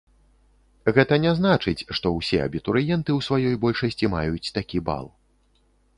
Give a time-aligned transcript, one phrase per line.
[0.97, 5.05] Гэта не значыць, што ўсе абітурыенты ў сваёй большасці маюць такі бал.